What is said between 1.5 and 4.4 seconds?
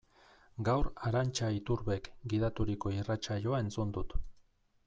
Iturbek gidaturiko irratsaioa entzun dut.